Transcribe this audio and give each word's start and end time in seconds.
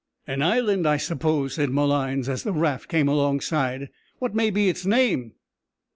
"An 0.25 0.41
island, 0.41 0.87
I 0.87 0.97
suppose," 0.97 1.53
said 1.53 1.69
Malines, 1.69 2.27
as 2.27 2.41
the 2.41 2.53
raft 2.53 2.89
came 2.89 3.07
alongside. 3.07 3.89
"What 4.17 4.33
may 4.33 4.49
be 4.49 4.67
its 4.67 4.83
name?" 4.83 5.33